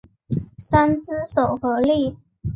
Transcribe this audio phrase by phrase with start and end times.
[0.57, 2.17] 三只手合力。